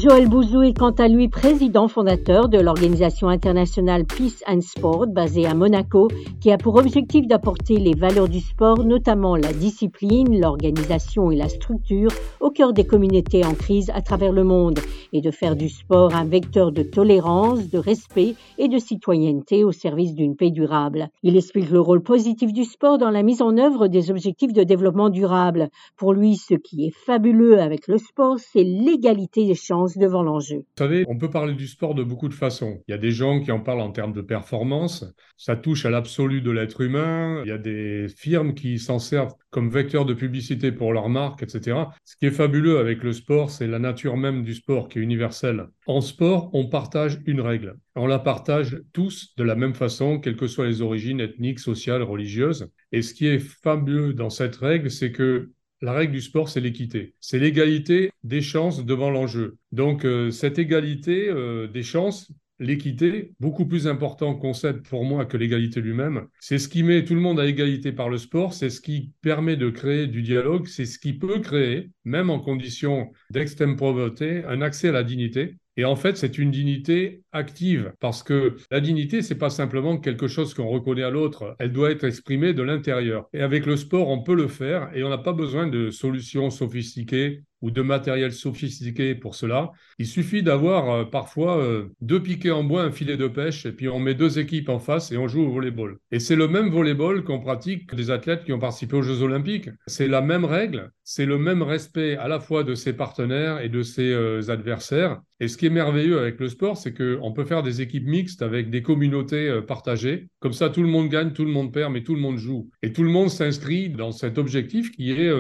Joël 0.05 0.29
Bouzou 0.29 0.61
est 0.61 0.77
quant 0.77 0.91
à 0.91 1.09
lui 1.09 1.31
président 1.31 1.89
fondateur 1.89 2.51
de 2.51 2.59
l'organisation 2.59 3.29
internationale 3.29 4.05
Peace 4.05 4.45
and 4.47 4.61
Sport 4.61 5.07
basée 5.07 5.47
à 5.47 5.55
Monaco 5.55 6.09
qui 6.43 6.53
a 6.53 6.59
pour 6.59 6.75
objectif 6.75 7.27
d'apporter 7.27 7.79
les 7.79 7.95
valeurs 7.95 8.29
du 8.29 8.41
sport, 8.41 8.85
notamment 8.85 9.35
la 9.35 9.55
discipline, 9.55 10.39
l'organisation 10.39 11.31
et 11.31 11.37
la 11.37 11.49
structure 11.49 12.11
au 12.41 12.51
cœur 12.51 12.75
des 12.75 12.85
communautés 12.85 13.47
en 13.47 13.55
crise 13.55 13.91
à 13.95 14.03
travers 14.03 14.33
le 14.33 14.45
monde 14.45 14.79
et 15.15 15.23
de 15.23 15.31
faire 15.31 15.57
du 15.57 15.71
sport 15.71 16.15
un 16.15 16.27
vecteur 16.27 16.71
de 16.71 16.83
tolérance, 16.83 17.71
de 17.71 17.79
respect 17.79 18.35
et 18.59 18.69
de 18.69 18.77
citoyenneté 18.77 19.65
au 19.65 19.73
service 19.73 20.15
d'une 20.15 20.37
paix 20.37 20.51
durable. 20.51 21.09
Il 21.23 21.35
explique 21.35 21.71
le 21.71 21.81
rôle 21.81 22.03
positif 22.03 22.53
du 22.53 22.65
sport 22.65 22.99
dans 22.99 23.11
la 23.11 23.23
mise 23.23 23.41
en 23.41 23.57
œuvre 23.57 23.89
des 23.89 24.11
objectifs 24.11 24.53
de 24.53 24.65
développement 24.65 25.09
durable. 25.09 25.71
Pour 25.97 26.13
lui, 26.13 26.37
ce 26.37 26.53
qui 26.53 26.85
est 26.85 26.95
fabuleux 27.07 27.59
avec 27.59 27.89
le 27.89 27.97
sport, 27.97 28.37
c'est 28.39 28.65
l'égalité 28.65 29.47
des 29.47 29.55
chances 29.55 29.94
devant 29.99 30.23
l'enjeu. 30.23 30.57
Vous 30.57 30.65
savez, 30.79 31.05
on 31.09 31.17
peut 31.17 31.31
parler 31.31 31.55
du 31.55 31.67
sport 31.67 31.95
de 31.95 32.03
beaucoup 32.03 32.29
de 32.29 32.35
façons. 32.35 32.83
Il 32.89 32.93
y 32.93 32.95
a 32.95 32.99
des 32.99 33.11
gens 33.11 33.41
qui 33.41 33.53
en 33.53 33.61
parlent 33.61 33.81
en 33.81 33.91
termes 33.91 34.13
de 34.13 34.21
performance. 34.21 35.05
Ça 35.37 35.57
touche 35.57 35.87
à 35.87 35.91
l'absolu 35.91 36.41
de 36.41 36.51
l'être 36.51 36.81
humain. 36.81 37.43
Il 37.45 37.49
y 37.49 37.53
a 37.53 37.59
des 37.59 38.07
firmes 38.09 38.55
qui 38.55 38.79
s'en 38.79 38.99
servent 38.99 39.35
comme 39.51 39.71
vecteur 39.71 40.05
de 40.05 40.15
publicité 40.15 40.73
pour 40.73 40.93
leur 40.93 41.09
marque, 41.09 41.43
etc. 41.43 41.79
Ce 42.05 42.17
qui 42.17 42.27
est 42.27 42.31
fabuleux 42.31 42.79
avec 42.79 43.03
le 43.03 43.13
sport, 43.13 43.51
c'est 43.51 43.67
la 43.67 43.79
nature 43.79 44.17
même 44.17 44.43
du 44.43 44.55
sport 44.55 44.89
qui 44.89 44.99
est 44.99 45.03
universelle. 45.03 45.67
En 45.87 46.01
sport, 46.01 46.51
on 46.53 46.69
partage 46.69 47.21
une 47.27 47.41
règle. 47.41 47.77
On 47.95 48.07
la 48.07 48.19
partage 48.19 48.81
tous 48.93 49.35
de 49.37 49.45
la 49.45 49.55
même 49.55 49.75
façon, 49.75 50.19
quelles 50.19 50.37
que 50.37 50.49
soient 50.49 50.67
les 50.67 50.83
origines 50.83 51.21
ethniques, 51.21 51.61
sociales, 51.61 52.03
religieuses. 52.03 52.69
Et 52.91 53.03
ce 53.03 53.15
qui 53.15 53.27
est 53.27 53.39
fabuleux 53.39 54.15
dans 54.15 54.31
cette 54.31 54.57
règle, 54.57 54.91
c'est 54.91 55.13
que 55.13 55.51
la 55.81 55.93
règle 55.93 56.13
du 56.13 56.21
sport, 56.21 56.49
c'est 56.49 56.61
l'équité. 56.61 57.15
C'est 57.21 57.39
l'égalité 57.39 58.11
des 58.23 58.41
chances 58.41 58.85
devant 58.85 59.11
l'enjeu. 59.11 59.59
Donc, 59.73 60.05
euh, 60.05 60.31
cette 60.31 60.59
égalité 60.59 61.29
euh, 61.29 61.67
des 61.67 61.83
chances, 61.83 62.33
l'équité, 62.59 63.33
beaucoup 63.41 63.67
plus 63.67 63.87
important 63.87 64.35
concept 64.35 64.89
pour 64.89 65.05
moi 65.05 65.27
que 65.27 65.37
l'égalité 65.37 65.81
lui-même, 65.81 66.27
c'est 66.41 66.59
ce 66.59 66.69
qui 66.69 66.83
met 66.83 67.05
tout 67.05 67.15
le 67.15 67.21
monde 67.21 67.41
à 67.41 67.47
égalité 67.47 67.93
par 67.93 68.09
le 68.09 68.19
sport, 68.19 68.55
c'est 68.55 68.71
ce 68.71 68.81
qui 68.81 69.11
permet 69.23 69.57
de 69.57 69.71
créer 69.71 70.07
du 70.07 70.23
dialogue, 70.23 70.67
c'est 70.67 70.87
ce 70.87 70.99
qui 70.99 71.13
peut 71.13 71.41
créer, 71.41 71.91
même 72.05 72.31
en 72.31 72.39
conditions 72.39 73.11
d'extrême 73.31 73.77
pauvreté, 73.77 74.45
un 74.45 74.63
accès 74.63 74.89
à 74.89 74.93
la 74.93 75.03
dignité. 75.03 75.57
Et 75.77 75.85
en 75.85 75.97
fait, 75.97 76.17
c'est 76.17 76.39
une 76.39 76.53
dignité 76.53 77.23
active 77.35 77.93
parce 78.01 78.23
que 78.23 78.57
la 78.71 78.81
dignité, 78.81 79.23
c'est 79.23 79.35
pas 79.35 79.51
simplement 79.51 79.99
quelque 79.99 80.29
chose 80.29 80.55
qu'on 80.55 80.69
reconnaît 80.69 81.03
à 81.03 81.11
l'autre. 81.11 81.57
Elle 81.59 81.73
doit 81.73 81.91
être 81.91 82.05
exprimée 82.05 82.55
de 82.55 82.63
l'intérieur. 82.63 83.29
Et 83.33 83.43
avec 83.43 83.67
le 83.67 83.77
sport, 83.77 84.09
on 84.09 84.23
peut 84.23 84.35
le 84.35 84.49
faire 84.49 84.91
et 84.95 85.05
on 85.05 85.11
n'a 85.11 85.19
pas 85.19 85.33
besoin 85.33 85.67
de 85.67 85.91
solutions 85.91 86.51
sophistiquées 86.51 87.43
ou 87.65 87.71
de 87.71 87.81
matériel 87.81 88.31
sophistiqué 88.33 89.15
pour 89.15 89.35
cela. 89.35 89.73
Il 89.99 90.07
suffit 90.07 90.43
d'avoir 90.43 90.91
euh, 90.91 91.05
parfois 91.07 91.57
euh, 91.57 91.87
deux 92.03 92.23
piquets 92.23 92.51
en 92.51 92.63
bois, 92.63 92.83
un 92.83 92.91
filet 92.91 93.17
de 93.17 93.27
pêche, 93.27 93.65
et 93.65 93.73
puis 93.73 93.89
on 93.89 93.99
met 93.99 94.13
deux 94.13 94.39
équipes 94.39 94.69
en 94.69 94.79
face 94.79 95.13
et 95.13 95.17
on 95.17 95.29
joue 95.29 95.47
au 95.47 95.51
volleyball. 95.51 95.97
Et 96.11 96.21
c'est 96.21 96.37
le 96.37 96.47
même 96.47 96.69
volleyball 96.69 97.25
qu'on 97.25 97.41
pratique 97.41 97.95
des 97.95 98.11
athlètes 98.11 98.45
qui 98.45 98.53
ont 98.53 98.59
participé 98.59 98.97
aux 98.97 99.03
Jeux 99.03 99.23
Olympiques. 99.23 99.71
C'est 99.87 100.09
la 100.09 100.21
même 100.21 100.45
règle, 100.45 100.91
c'est 101.05 101.25
le 101.25 101.39
même 101.39 101.63
respect 101.63 102.17
à 102.17 102.29
la 102.29 102.39
fois 102.39 102.65
de 102.65 102.75
ses 102.75 102.93
partenaires 102.93 103.63
et 103.63 103.71
de 103.71 103.83
ses 103.83 104.13
euh, 104.13 104.51
adversaires. 104.51 105.23
Et 105.41 105.49
ce 105.49 105.57
qui 105.57 105.65
est 105.65 105.71
merveilleux 105.71 106.19
avec 106.19 106.41
le 106.41 106.51
sport, 106.51 106.77
c'est 106.77 106.93
qu'on 107.25 107.33
peut 107.33 107.47
faire 107.47 107.63
des 107.63 107.81
équipes 107.81 108.07
mixtes 108.07 108.43
avec 108.43 108.69
des 108.69 108.83
communautés 108.83 109.63
partagées. 109.67 110.29
Comme 110.41 110.53
ça, 110.53 110.69
tout 110.69 110.83
le 110.83 110.89
monde 110.89 111.09
gagne, 111.09 111.33
tout 111.33 111.47
le 111.47 111.51
monde 111.51 111.73
perd, 111.73 111.91
mais 111.91 112.03
tout 112.03 112.15
le 112.15 112.21
monde 112.21 112.37
joue. 112.37 112.69
Et 112.83 112.93
tout 112.93 113.03
le 113.03 113.09
monde 113.09 113.31
s'inscrit 113.31 113.89
dans 113.89 114.13
cet 114.13 114.37
objectif 114.37 114.93
qui 114.93 115.11
est 115.11 115.33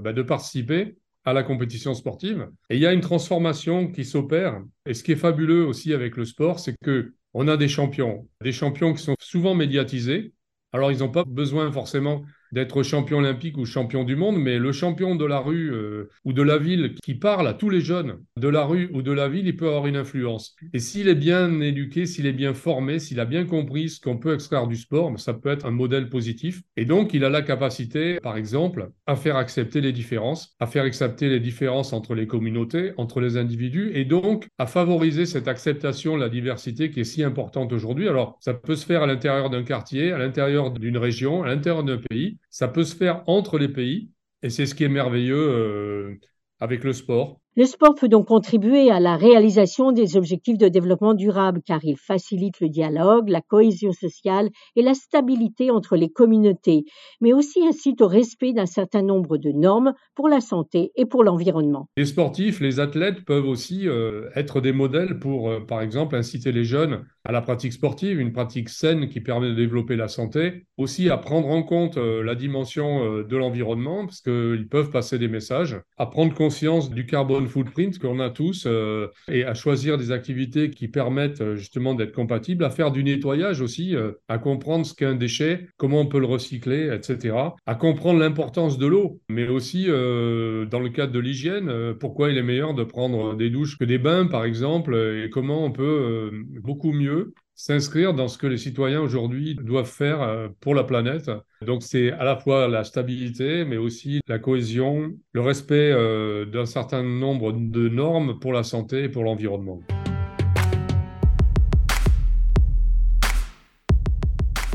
bah, 0.00 0.12
de 0.12 0.20
participer 0.20 0.96
à 1.24 1.32
la 1.32 1.42
compétition 1.42 1.94
sportive. 1.94 2.50
Et 2.68 2.76
il 2.76 2.80
y 2.82 2.86
a 2.86 2.92
une 2.92 3.00
transformation 3.00 3.90
qui 3.90 4.04
s'opère. 4.04 4.62
Et 4.84 4.92
ce 4.92 5.02
qui 5.02 5.12
est 5.12 5.16
fabuleux 5.16 5.64
aussi 5.64 5.94
avec 5.94 6.18
le 6.18 6.26
sport, 6.26 6.60
c'est 6.60 6.76
que 6.82 7.14
on 7.32 7.48
a 7.48 7.56
des 7.56 7.68
champions, 7.68 8.28
des 8.42 8.52
champions 8.52 8.92
qui 8.92 9.02
sont 9.02 9.16
souvent 9.18 9.54
médiatisés. 9.54 10.34
Alors, 10.72 10.92
ils 10.92 10.98
n'ont 10.98 11.10
pas 11.10 11.24
besoin 11.24 11.72
forcément 11.72 12.22
d'être 12.52 12.82
champion 12.82 13.18
olympique 13.18 13.58
ou 13.58 13.64
champion 13.64 14.04
du 14.04 14.16
monde, 14.16 14.38
mais 14.38 14.58
le 14.58 14.72
champion 14.72 15.14
de 15.14 15.24
la 15.24 15.38
rue 15.38 15.72
euh, 15.72 16.10
ou 16.24 16.32
de 16.32 16.42
la 16.42 16.58
ville 16.58 16.94
qui 17.02 17.14
parle 17.14 17.46
à 17.48 17.54
tous 17.54 17.70
les 17.70 17.80
jeunes 17.80 18.18
de 18.36 18.48
la 18.48 18.64
rue 18.64 18.90
ou 18.92 19.02
de 19.02 19.12
la 19.12 19.28
ville, 19.28 19.46
il 19.46 19.56
peut 19.56 19.68
avoir 19.68 19.86
une 19.86 19.96
influence. 19.96 20.56
Et 20.72 20.78
s'il 20.78 21.08
est 21.08 21.14
bien 21.14 21.60
éduqué, 21.60 22.06
s'il 22.06 22.26
est 22.26 22.32
bien 22.32 22.54
formé, 22.54 22.98
s'il 22.98 23.20
a 23.20 23.24
bien 23.24 23.44
compris 23.44 23.88
ce 23.88 24.00
qu'on 24.00 24.18
peut 24.18 24.34
extraire 24.34 24.66
du 24.66 24.76
sport, 24.76 25.18
ça 25.18 25.34
peut 25.34 25.50
être 25.50 25.66
un 25.66 25.70
modèle 25.70 26.08
positif. 26.08 26.62
Et 26.76 26.84
donc, 26.84 27.14
il 27.14 27.24
a 27.24 27.30
la 27.30 27.42
capacité, 27.42 28.18
par 28.20 28.36
exemple, 28.36 28.90
à 29.06 29.16
faire 29.16 29.36
accepter 29.36 29.80
les 29.80 29.92
différences, 29.92 30.54
à 30.60 30.66
faire 30.66 30.84
accepter 30.84 31.28
les 31.28 31.40
différences 31.40 31.92
entre 31.92 32.14
les 32.14 32.26
communautés, 32.26 32.92
entre 32.96 33.20
les 33.20 33.36
individus, 33.36 33.90
et 33.94 34.04
donc 34.04 34.48
à 34.58 34.66
favoriser 34.66 35.26
cette 35.26 35.48
acceptation 35.48 36.16
de 36.16 36.20
la 36.20 36.28
diversité 36.28 36.90
qui 36.90 37.00
est 37.00 37.04
si 37.04 37.22
importante 37.22 37.72
aujourd'hui. 37.72 38.08
Alors, 38.08 38.38
ça 38.40 38.54
peut 38.54 38.76
se 38.76 38.86
faire 38.86 39.02
à 39.02 39.06
l'intérieur 39.06 39.50
d'un 39.50 39.62
quartier, 39.62 40.12
à 40.12 40.18
l'intérieur 40.18 40.70
d'une 40.70 40.98
région, 40.98 41.42
à 41.42 41.48
l'intérieur 41.48 41.84
d'un 41.84 41.98
pays, 41.98 42.38
ça 42.48 42.68
peut 42.68 42.84
se 42.84 42.96
faire 42.96 43.22
entre 43.26 43.58
les 43.58 43.68
pays, 43.68 44.10
et 44.42 44.50
c'est 44.50 44.66
ce 44.66 44.74
qui 44.74 44.84
est 44.84 44.88
merveilleux 44.88 45.36
euh, 45.36 46.18
avec 46.60 46.84
le 46.84 46.92
sport. 46.92 47.40
Le 47.56 47.64
sport 47.64 47.96
peut 47.96 48.08
donc 48.08 48.28
contribuer 48.28 48.92
à 48.92 49.00
la 49.00 49.16
réalisation 49.16 49.90
des 49.90 50.16
objectifs 50.16 50.56
de 50.56 50.68
développement 50.68 51.14
durable 51.14 51.60
car 51.66 51.80
il 51.82 51.96
facilite 51.96 52.60
le 52.60 52.68
dialogue, 52.68 53.28
la 53.28 53.40
cohésion 53.40 53.90
sociale 53.90 54.50
et 54.76 54.82
la 54.82 54.94
stabilité 54.94 55.72
entre 55.72 55.96
les 55.96 56.10
communautés, 56.10 56.84
mais 57.20 57.32
aussi 57.32 57.66
incite 57.66 58.02
au 58.02 58.06
respect 58.06 58.52
d'un 58.52 58.66
certain 58.66 59.02
nombre 59.02 59.36
de 59.36 59.50
normes 59.50 59.94
pour 60.14 60.28
la 60.28 60.40
santé 60.40 60.92
et 60.94 61.06
pour 61.06 61.24
l'environnement. 61.24 61.88
Les 61.96 62.06
sportifs, 62.06 62.60
les 62.60 62.78
athlètes 62.78 63.24
peuvent 63.24 63.48
aussi 63.48 63.88
euh, 63.88 64.30
être 64.36 64.60
des 64.60 64.72
modèles 64.72 65.18
pour, 65.18 65.50
euh, 65.50 65.58
par 65.60 65.80
exemple, 65.80 66.14
inciter 66.14 66.52
les 66.52 66.64
jeunes 66.64 67.04
à 67.24 67.32
la 67.32 67.40
pratique 67.40 67.72
sportive, 67.72 68.20
une 68.20 68.32
pratique 68.32 68.68
saine 68.68 69.08
qui 69.08 69.20
permet 69.20 69.48
de 69.48 69.54
développer 69.54 69.96
la 69.96 70.08
santé, 70.08 70.66
aussi 70.76 71.10
à 71.10 71.16
prendre 71.16 71.48
en 71.48 71.62
compte 71.62 71.96
euh, 71.96 72.22
la 72.22 72.34
dimension 72.34 73.22
de 73.22 73.36
l'environnement, 73.36 74.06
parce 74.06 74.20
qu'ils 74.20 74.68
peuvent 74.68 74.90
passer 74.90 75.18
des 75.18 75.28
messages, 75.28 75.80
à 75.98 76.06
prendre 76.06 76.34
conscience 76.34 76.90
du 76.90 77.06
carbone 77.06 77.46
footprint 77.46 77.98
qu'on 77.98 78.20
a 78.20 78.30
tous 78.30 78.64
euh, 78.66 79.08
et 79.28 79.44
à 79.44 79.54
choisir 79.54 79.98
des 79.98 80.12
activités 80.12 80.70
qui 80.70 80.88
permettent 80.88 81.40
euh, 81.40 81.56
justement 81.56 81.94
d'être 81.94 82.12
compatibles, 82.12 82.64
à 82.64 82.70
faire 82.70 82.90
du 82.90 83.04
nettoyage 83.04 83.60
aussi, 83.60 83.94
euh, 83.94 84.12
à 84.28 84.38
comprendre 84.38 84.86
ce 84.86 84.94
qu'est 84.94 85.04
un 85.04 85.14
déchet, 85.14 85.68
comment 85.76 86.00
on 86.00 86.06
peut 86.06 86.20
le 86.20 86.26
recycler, 86.26 86.90
etc. 86.94 87.36
À 87.66 87.74
comprendre 87.74 88.20
l'importance 88.20 88.78
de 88.78 88.86
l'eau, 88.86 89.20
mais 89.28 89.48
aussi 89.48 89.86
dans 89.86 90.80
le 90.80 90.88
cadre 90.88 91.12
de 91.12 91.18
l'hygiène, 91.18 91.94
pourquoi 91.98 92.30
il 92.30 92.38
est 92.38 92.42
meilleur 92.42 92.74
de 92.74 92.84
prendre 92.84 93.34
des 93.34 93.50
douches 93.50 93.78
que 93.78 93.84
des 93.84 93.98
bains, 93.98 94.26
par 94.26 94.44
exemple, 94.44 94.94
et 94.94 95.30
comment 95.30 95.64
on 95.64 95.72
peut 95.72 96.30
beaucoup 96.62 96.92
mieux 96.92 97.09
s'inscrire 97.54 98.14
dans 98.14 98.28
ce 98.28 98.38
que 98.38 98.46
les 98.46 98.56
citoyens 98.56 99.02
aujourd'hui 99.02 99.54
doivent 99.54 99.84
faire 99.84 100.22
euh, 100.22 100.48
pour 100.60 100.74
la 100.74 100.82
planète. 100.82 101.30
Donc 101.60 101.82
c'est 101.82 102.10
à 102.10 102.24
la 102.24 102.36
fois 102.36 102.68
la 102.68 102.84
stabilité, 102.84 103.66
mais 103.66 103.76
aussi 103.76 104.20
la 104.28 104.38
cohésion, 104.38 105.12
le 105.32 105.40
respect 105.42 105.92
euh, 105.92 106.46
d'un 106.46 106.64
certain 106.64 107.02
nombre 107.02 107.52
de 107.52 107.88
normes 107.88 108.38
pour 108.38 108.54
la 108.54 108.62
santé 108.62 109.04
et 109.04 109.08
pour 109.10 109.24
l'environnement. 109.24 109.80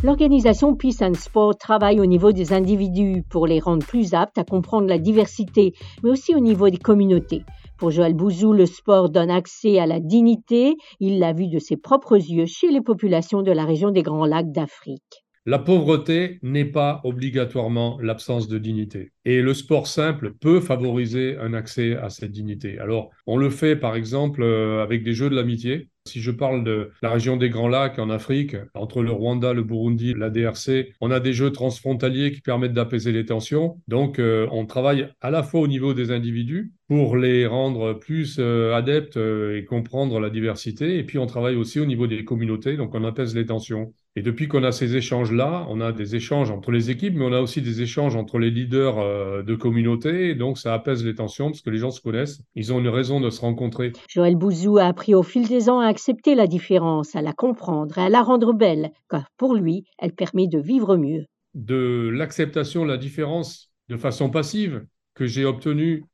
L'organisation 0.04 0.76
Peace 0.76 1.02
and 1.02 1.16
Sport 1.16 1.58
travaille 1.58 2.00
au 2.00 2.06
niveau 2.06 2.32
des 2.32 2.54
individus 2.54 3.24
pour 3.28 3.48
les 3.48 3.60
rendre 3.60 3.84
plus 3.84 4.14
aptes 4.14 4.38
à 4.38 4.44
comprendre 4.44 4.88
la 4.88 5.00
diversité, 5.00 5.74
mais 6.04 6.12
aussi 6.12 6.36
au 6.36 6.40
niveau 6.40 6.70
des 6.70 6.78
communautés. 6.78 7.42
Pour 7.78 7.92
Joël 7.92 8.14
Bouzou, 8.14 8.54
le 8.54 8.66
sport 8.66 9.10
donne 9.10 9.30
accès 9.30 9.80
à 9.80 9.86
la 9.86 10.00
dignité. 10.00 10.76
Il 11.02 11.20
l'a 11.20 11.34
vu 11.34 11.48
de 11.48 11.60
ses 11.60 11.76
propres 11.76 12.16
yeux 12.16 12.46
chez 12.46 12.72
les 12.72 12.82
populations 12.82 13.42
de 13.42 13.52
la 13.52 13.66
région 13.66 13.92
des 13.92 14.02
Grands 14.02 14.26
Lacs 14.26 14.54
d'Afrique. 14.54 15.25
La 15.48 15.60
pauvreté 15.60 16.40
n'est 16.42 16.66
pas 16.66 17.02
obligatoirement 17.04 18.00
l'absence 18.02 18.48
de 18.48 18.58
dignité. 18.58 19.12
Et 19.26 19.44
le 19.44 19.54
sport 19.54 19.86
simple 19.86 20.34
peut 20.34 20.60
favoriser 20.60 21.38
un 21.38 21.54
accès 21.54 21.96
à 21.98 22.10
cette 22.10 22.32
dignité. 22.32 22.80
Alors, 22.80 23.12
on 23.28 23.38
le 23.38 23.52
fait 23.52 23.76
par 23.76 23.96
exemple 23.96 24.42
euh, 24.42 24.82
avec 24.82 25.04
des 25.04 25.14
jeux 25.14 25.30
de 25.30 25.36
l'amitié. 25.36 25.90
Si 26.08 26.20
je 26.20 26.32
parle 26.32 26.64
de 26.64 26.90
la 27.04 27.12
région 27.12 27.38
des 27.38 27.52
Grands 27.52 27.68
Lacs 27.68 28.00
en 28.00 28.10
Afrique, 28.10 28.56
entre 28.74 29.04
le 29.04 29.12
Rwanda, 29.12 29.54
le 29.54 29.62
Burundi, 29.62 30.16
la 30.16 30.32
DRC, 30.32 30.96
on 31.00 31.12
a 31.12 31.20
des 31.20 31.34
jeux 31.34 31.52
transfrontaliers 31.52 32.32
qui 32.32 32.42
permettent 32.42 32.74
d'apaiser 32.74 33.12
les 33.12 33.26
tensions. 33.26 33.80
Donc, 33.88 34.18
euh, 34.18 34.48
on 34.52 34.66
travaille 34.66 35.10
à 35.22 35.30
la 35.30 35.44
fois 35.44 35.62
au 35.62 35.68
niveau 35.68 35.94
des 35.94 36.10
individus 36.10 36.74
pour 36.88 37.18
les 37.18 37.46
rendre 37.46 37.94
plus 37.94 38.38
euh, 38.40 38.74
adeptes 38.74 39.18
et 39.18 39.64
comprendre 39.66 40.20
la 40.20 40.32
diversité. 40.32 40.98
Et 40.98 41.04
puis, 41.04 41.20
on 41.20 41.28
travaille 41.28 41.56
aussi 41.56 41.80
au 41.80 41.86
niveau 41.86 42.08
des 42.08 42.26
communautés, 42.26 42.78
donc 42.78 42.96
on 42.96 43.04
apaise 43.04 43.36
les 43.36 43.46
tensions. 43.46 43.94
Et 44.18 44.22
depuis 44.22 44.48
qu'on 44.48 44.64
a 44.64 44.72
ces 44.72 44.96
échanges-là, 44.96 45.66
on 45.70 45.82
a 45.82 45.92
des 45.92 46.16
échanges 46.16 46.50
entre 46.50 46.72
les 46.72 46.90
équipes, 46.90 47.16
mais 47.16 47.26
on 47.26 47.34
a 47.34 47.42
aussi 47.42 47.62
des 47.62 47.82
échanges 47.82 48.16
entre 48.16 48.40
les 48.40 48.50
leaders 48.50 49.44
de 49.44 49.56
communautés. 49.56 50.36
donc, 50.36 50.58
ça 50.58 50.74
apaise 50.74 51.04
les 51.04 51.16
tensions 51.16 51.48
parce 51.48 51.62
que 51.62 51.70
les 51.70 51.80
gens 51.80 51.92
se 51.92 52.00
connaissent. 52.00 52.42
Ils 52.56 52.72
ont 52.72 52.80
une 52.80 52.88
raison 52.88 53.20
de 53.20 53.30
se 53.30 53.42
rencontrer. 53.42 53.92
Joël 54.10 54.38
Bouzou 54.38 54.78
a 54.78 54.86
appris 54.86 55.14
au 55.14 55.24
fil 55.24 55.48
des 55.48 55.70
ans 55.70 55.80
à 55.80 55.88
accepter 55.88 56.34
la 56.34 56.48
différence, 56.48 57.16
à 57.16 57.22
la 57.22 57.34
comprendre 57.34 57.98
et 57.98 58.04
à 58.04 58.10
la 58.10 58.22
rendre 58.22 58.54
belle, 58.54 58.92
car 59.10 59.26
pour 59.38 59.54
lui, 59.54 59.84
elle 60.00 60.14
permet 60.14 60.48
de 60.48 60.60
vivre 60.60 60.96
mieux. 60.96 61.26
De 61.54 62.10
l'acceptation 62.14 62.84
de 62.84 62.90
la 62.90 62.98
différence 62.98 63.70
de 63.90 63.98
façon 63.98 64.30
passive 64.30 64.86
que 65.14 65.26
j'ai 65.26 65.46
obtenue 65.46 66.06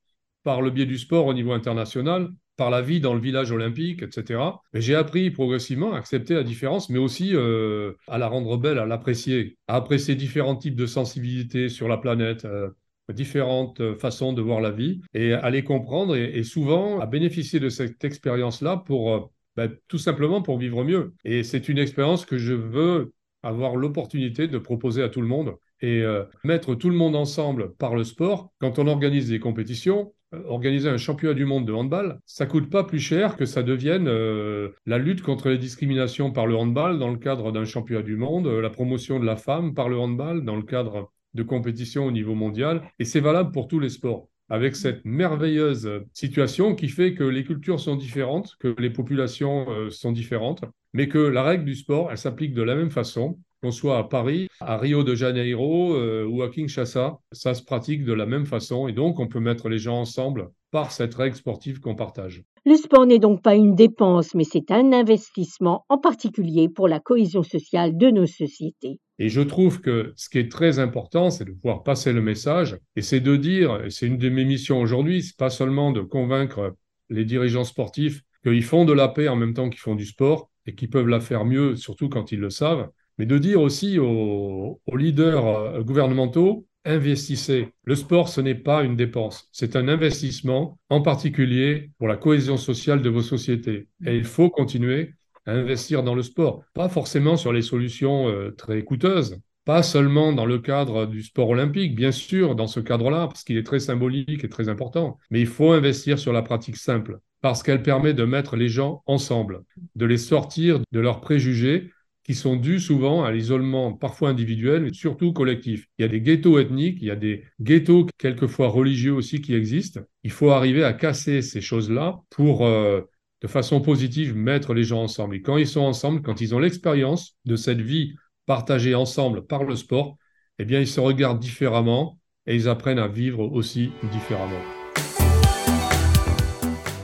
par 0.44 0.62
le 0.62 0.72
biais 0.72 0.86
du 0.86 0.98
sport 0.98 1.28
au 1.28 1.34
niveau 1.34 1.52
international, 1.52 2.30
par 2.62 2.70
la 2.70 2.84
vie 2.84 3.00
dans 3.00 3.16
le 3.16 3.20
village 3.20 3.52
olympique, 3.52 4.04
etc. 4.04 4.40
J'ai 4.76 4.94
appris 4.94 5.32
progressivement 5.32 5.94
à 5.94 5.98
accepter 5.98 6.36
la 6.36 6.44
différence, 6.44 6.92
mais 6.92 7.00
aussi 7.00 7.32
euh, 7.34 7.94
à 8.08 8.20
la 8.20 8.28
rendre 8.28 8.56
belle, 8.56 8.78
à 8.78 8.86
l'apprécier, 8.86 9.58
à 9.68 9.78
apprécier 9.78 10.14
différents 10.14 10.56
types 10.56 10.76
de 10.76 10.86
sensibilités 10.86 11.70
sur 11.70 11.88
la 11.88 11.98
planète, 11.98 12.46
euh, 12.46 12.70
différentes 13.10 13.98
façons 13.98 14.32
de 14.32 14.44
voir 14.44 14.62
la 14.62 14.70
vie, 14.70 15.02
et 15.16 15.34
à 15.34 15.50
les 15.50 15.64
comprendre, 15.64 16.16
et 16.16 16.44
souvent 16.44 17.00
à 17.00 17.08
bénéficier 17.08 17.60
de 17.60 17.70
cette 17.70 18.04
expérience-là 18.04 18.78
pour 18.78 19.12
euh, 19.12 19.22
bah, 19.56 19.68
tout 19.88 19.98
simplement 19.98 20.44
pour 20.44 20.60
vivre 20.60 20.84
mieux. 20.84 21.16
Et 21.26 21.42
c'est 21.42 21.68
une 21.68 21.80
expérience 21.80 22.28
que 22.28 22.38
je 22.38 22.54
veux 22.54 23.12
avoir 23.42 23.76
l'opportunité 23.76 24.48
de 24.48 24.60
proposer 24.60 25.02
à 25.02 25.10
tout 25.10 25.22
le 25.22 25.28
monde 25.28 25.56
et 25.82 26.02
euh, 26.04 26.26
mettre 26.44 26.76
tout 26.76 26.90
le 26.90 26.96
monde 26.96 27.16
ensemble 27.16 27.74
par 27.76 27.96
le 27.96 28.04
sport. 28.04 28.52
Quand 28.60 28.78
on 28.78 28.86
organise 28.86 29.30
des 29.30 29.40
compétitions, 29.40 30.02
euh, 30.04 30.14
organiser 30.46 30.90
un 30.90 30.98
championnat 30.98 31.34
du 31.34 31.46
monde 31.46 31.66
de 31.66 31.74
handball, 31.74 32.20
ça 32.26 32.46
coûte 32.46 32.70
pas 32.70 32.84
plus 32.84 33.00
cher 33.00 33.36
que 33.36 33.46
ça 33.46 33.64
devienne 33.64 34.08
euh, 34.08 34.70
la 34.86 34.98
lutte 34.98 35.22
contre 35.22 35.50
les 35.50 35.58
discriminations 35.58 36.32
par 36.32 36.48
le 36.48 36.56
handball 36.56 37.00
dans 37.00 37.10
le 37.10 37.18
cadre 37.18 37.52
d'un 37.52 37.66
championnat 37.66 38.04
du 38.04 38.16
monde, 38.16 38.48
la 38.48 38.70
promotion 38.70 39.20
de 39.20 39.26
la 39.26 39.36
femme 39.36 39.74
par 39.74 39.90
le 39.90 39.98
handball 39.98 40.44
dans 40.44 40.56
le 40.56 40.64
cadre 40.64 41.12
de 41.34 41.44
compétitions 41.44 42.06
au 42.06 42.12
niveau 42.12 42.36
mondial. 42.36 42.82
Et 43.00 43.06
c'est 43.06 43.20
valable 43.20 43.52
pour 43.52 43.68
tous 43.68 43.80
les 43.80 43.90
sports 43.90 44.28
avec 44.52 44.76
cette 44.76 45.06
merveilleuse 45.06 45.90
situation 46.12 46.76
qui 46.76 46.90
fait 46.90 47.14
que 47.14 47.24
les 47.24 47.46
cultures 47.46 47.80
sont 47.80 47.96
différentes, 47.96 48.58
que 48.60 48.76
les 48.80 48.90
populations 48.90 49.66
euh, 49.70 49.90
sont 49.90 50.12
différentes, 50.12 50.66
mais 50.92 51.08
que 51.08 51.20
la 51.20 51.42
règle 51.42 51.64
du 51.64 51.74
sport, 51.74 52.12
elle 52.12 52.18
s'applique 52.18 52.54
de 52.54 52.62
la 52.62 52.76
même 52.76 52.92
façon, 52.92 53.40
qu'on 53.62 53.72
soit 53.72 53.98
à 53.98 54.04
Paris, 54.04 54.48
à 54.60 54.78
Rio 54.78 55.04
de 55.04 55.16
Janeiro 55.16 55.96
euh, 55.96 56.26
ou 56.26 56.42
à 56.42 56.50
Kinshasa, 56.50 57.20
ça 57.32 57.54
se 57.54 57.64
pratique 57.64 58.04
de 58.04 58.14
la 58.14 58.26
même 58.26 58.46
façon 58.46 58.88
et 58.88 58.94
donc 58.94 59.20
on 59.20 59.28
peut 59.28 59.40
mettre 59.40 59.70
les 59.70 59.78
gens 59.78 60.00
ensemble 60.00 60.50
par 60.72 60.92
cette 60.92 61.16
règle 61.16 61.36
sportive 61.36 61.80
qu'on 61.80 61.96
partage. 61.96 62.44
Le 62.66 62.76
sport 62.76 63.06
n'est 63.06 63.20
donc 63.20 63.42
pas 63.42 63.56
une 63.56 63.76
dépense, 63.76 64.36
mais 64.36 64.44
c'est 64.44 64.72
un 64.72 64.94
investissement, 64.94 65.84
en 65.90 65.98
particulier 65.98 66.70
pour 66.70 66.88
la 66.88 67.00
cohésion 67.00 67.44
sociale 67.44 67.98
de 67.98 68.10
nos 68.10 68.28
sociétés. 68.28 69.00
Et 69.20 69.30
je 69.30 69.42
trouve 69.42 69.82
que 69.82 70.14
ce 70.16 70.30
qui 70.30 70.38
est 70.38 70.52
très 70.52 70.80
important, 70.80 71.30
c'est 71.30 71.46
de 71.46 71.52
pouvoir 71.52 71.84
passer 71.84 72.14
le 72.14 72.22
message, 72.22 72.78
et 72.96 73.02
c'est 73.02 73.20
de 73.20 73.36
dire, 73.36 73.84
et 73.84 73.90
c'est 73.90 74.08
une 74.08 74.18
de 74.18 74.30
mes 74.30 74.46
missions 74.46 74.80
aujourd'hui, 74.80 75.24
c'est 75.24 75.38
pas 75.38 75.50
seulement 75.50 75.92
de 75.92 76.02
convaincre 76.02 76.76
les 77.10 77.26
dirigeants 77.26 77.64
sportifs 77.64 78.22
qu'ils 78.44 78.64
font 78.64 78.86
de 78.86 78.94
la 78.94 79.08
paix 79.08 79.28
en 79.28 79.36
même 79.36 79.54
temps 79.54 79.70
qu'ils 79.70 79.80
font 79.80 79.96
du 79.96 80.06
sport, 80.06 80.50
et 80.68 80.76
qu'ils 80.76 80.90
peuvent 80.90 81.08
la 81.08 81.20
faire 81.20 81.46
mieux, 81.46 81.76
surtout 81.76 82.10
quand 82.10 82.32
ils 82.32 82.40
le 82.40 82.50
savent, 82.50 82.90
mais 83.18 83.26
de 83.26 83.38
dire 83.38 83.62
aussi 83.62 84.00
aux, 84.00 84.80
leaders 84.94 85.48
euh, 85.48 85.82
gouvernementaux 85.82 86.66
investissez. 86.86 87.70
Le 87.86 87.96
sport, 87.96 88.30
ce 88.30 88.42
n'est 88.42 88.56
pas 88.56 88.84
une 88.84 88.96
dépense, 88.96 89.48
c'est 89.52 89.76
un 89.76 89.88
investissement, 89.88 90.80
en 90.90 91.02
particulier 91.02 91.92
pour 91.98 92.08
la 92.08 92.18
cohésion 92.18 92.58
sociale 92.58 93.02
de 93.02 93.10
vos 93.10 93.22
sociétés. 93.22 93.88
Et 94.06 94.18
il 94.18 94.24
faut 94.24 94.50
continuer 94.50 95.14
à 95.46 95.52
investir 95.52 96.04
dans 96.04 96.16
le 96.16 96.24
sport, 96.24 96.64
pas 96.74 96.90
forcément 96.90 97.38
sur 97.38 97.54
les 97.54 97.62
solutions 97.62 98.30
euh, 98.30 98.52
très 98.52 98.84
coûteuses, 98.84 99.40
pas 99.66 99.84
seulement 99.84 100.34
dans 100.34 100.46
le 100.46 100.60
cadre 100.60 101.06
du 101.06 101.22
sport 101.22 101.50
olympique, 101.50 101.96
bien 101.96 102.12
sûr, 102.12 102.56
dans 102.56 102.68
ce 102.68 102.80
cadre-là, 102.80 103.28
parce 103.28 103.44
qu'il 103.44 103.58
est 103.58 103.66
très 103.66 103.80
symbolique 103.80 104.44
et 104.44 104.50
très 104.50 104.70
important, 104.70 105.18
mais 105.30 105.40
il 105.40 105.48
faut 105.48 105.72
investir 105.72 106.18
sur 106.18 106.34
la 106.34 106.42
pratique 106.42 106.78
simple, 106.78 107.20
parce 107.42 107.64
qu'elle 107.64 107.84
permet 107.84 108.14
de 108.14 108.24
mettre 108.24 108.56
les 108.56 108.70
gens 108.70 109.04
ensemble, 109.06 109.64
de 109.96 110.06
les 110.06 110.18
sortir 110.18 110.80
de 110.92 111.00
leurs 111.00 111.22
préjugés 111.22 111.92
qui 112.32 112.38
sont 112.38 112.56
dus 112.56 112.80
souvent 112.80 113.26
à 113.26 113.32
l'isolement 113.34 113.92
parfois 113.92 114.30
individuel, 114.30 114.84
mais 114.84 114.94
surtout 114.94 115.34
collectif. 115.34 115.88
Il 115.98 116.04
y 116.04 116.06
a 116.06 116.08
des 116.08 116.22
ghettos 116.22 116.60
ethniques, 116.60 117.00
il 117.02 117.08
y 117.08 117.12
a 117.12 117.18
des 117.18 117.44
ghettos 117.60 118.08
quelquefois 118.18 118.70
religieux 118.70 119.12
aussi 119.12 119.42
qui 119.42 119.54
existent. 119.54 120.00
Il 120.24 120.32
faut 120.32 120.52
arriver 120.52 120.86
à 120.86 120.94
casser 120.94 121.42
ces 121.42 121.60
choses-là 121.60 122.22
pour, 122.30 122.66
euh, 122.66 123.02
de 123.42 123.48
façon 123.48 123.82
positive, 123.82 124.34
mettre 124.34 124.74
les 124.74 124.86
gens 124.86 125.04
ensemble. 125.04 125.36
Et 125.36 125.42
quand 125.42 125.58
ils 125.58 125.68
sont 125.68 125.82
ensemble, 125.82 126.22
quand 126.22 126.40
ils 126.40 126.56
ont 126.56 126.60
l'expérience 126.60 127.36
de 127.44 127.58
cette 127.58 127.82
vie 127.82 128.16
partagée 128.46 128.96
ensemble 128.96 129.46
par 129.46 129.66
le 129.66 129.76
sport, 129.76 130.16
eh 130.58 130.64
bien, 130.64 130.80
ils 130.80 130.88
se 130.88 131.02
regardent 131.02 131.42
différemment 131.42 132.18
et 132.48 132.56
ils 132.56 132.70
apprennent 132.70 133.00
à 133.00 133.10
vivre 133.10 133.42
aussi 133.52 133.92
différemment. 134.10 134.81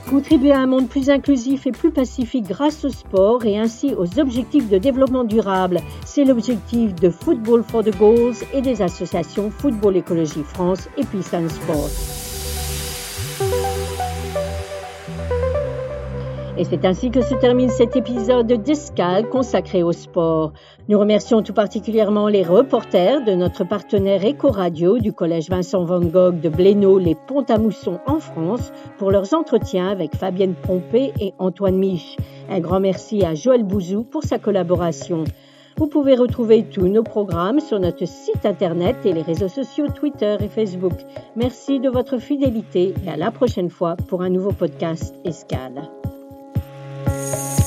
Contribuer 0.08 0.52
à 0.52 0.60
un 0.60 0.66
monde 0.66 0.88
plus 0.88 1.10
inclusif 1.10 1.66
et 1.66 1.70
plus 1.70 1.90
pacifique 1.90 2.48
grâce 2.48 2.82
au 2.86 2.88
sport 2.88 3.44
et 3.44 3.58
ainsi 3.58 3.94
aux 3.94 4.18
objectifs 4.18 4.70
de 4.70 4.78
développement 4.78 5.24
durable, 5.24 5.80
c'est 6.06 6.24
l'objectif 6.24 6.94
de 6.94 7.10
Football 7.10 7.62
for 7.62 7.84
the 7.84 7.94
Goals 7.98 8.36
et 8.54 8.62
des 8.62 8.80
associations 8.80 9.50
Football 9.50 9.96
Écologie 9.96 10.44
France 10.44 10.88
et 10.96 11.02
and 11.36 11.48
Sport. 11.50 12.17
Et 16.58 16.64
c'est 16.64 16.84
ainsi 16.84 17.12
que 17.12 17.22
se 17.22 17.36
termine 17.36 17.68
cet 17.68 17.94
épisode 17.94 18.48
d'Escale 18.48 19.28
consacré 19.28 19.84
au 19.84 19.92
sport. 19.92 20.52
Nous 20.88 20.98
remercions 20.98 21.40
tout 21.40 21.52
particulièrement 21.52 22.26
les 22.26 22.42
reporters 22.42 23.24
de 23.24 23.30
notre 23.30 23.62
partenaire 23.62 24.26
Eco-Radio 24.26 24.98
du 24.98 25.12
Collège 25.12 25.50
Vincent 25.50 25.84
Van 25.84 26.00
Gogh 26.00 26.40
de 26.40 26.48
Blénaud, 26.48 26.98
les 26.98 27.14
Pont-à-Mousson 27.14 28.00
en 28.06 28.18
France, 28.18 28.72
pour 28.98 29.12
leurs 29.12 29.34
entretiens 29.34 29.86
avec 29.86 30.16
Fabienne 30.16 30.54
Pompé 30.54 31.12
et 31.20 31.32
Antoine 31.38 31.78
Mich. 31.78 32.16
Un 32.50 32.58
grand 32.58 32.80
merci 32.80 33.24
à 33.24 33.36
Joël 33.36 33.62
Bouzou 33.62 34.02
pour 34.02 34.24
sa 34.24 34.40
collaboration. 34.40 35.22
Vous 35.76 35.86
pouvez 35.86 36.16
retrouver 36.16 36.64
tous 36.64 36.88
nos 36.88 37.04
programmes 37.04 37.60
sur 37.60 37.78
notre 37.78 38.04
site 38.04 38.44
internet 38.44 38.96
et 39.04 39.12
les 39.12 39.22
réseaux 39.22 39.46
sociaux 39.46 39.86
Twitter 39.94 40.36
et 40.40 40.48
Facebook. 40.48 40.98
Merci 41.36 41.78
de 41.78 41.88
votre 41.88 42.18
fidélité 42.18 42.94
et 43.06 43.10
à 43.10 43.16
la 43.16 43.30
prochaine 43.30 43.70
fois 43.70 43.94
pour 44.08 44.22
un 44.22 44.28
nouveau 44.28 44.50
podcast 44.50 45.14
Escale. 45.24 45.88
Bye. 47.30 47.57